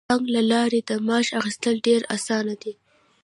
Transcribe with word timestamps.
د 0.01 0.03
بانک 0.09 0.23
له 0.35 0.41
لارې 0.51 0.79
د 0.89 0.91
معاش 1.07 1.27
اخیستل 1.39 1.75
ډیر 1.87 2.01
اسانه 2.15 2.55
دي. 2.61 2.73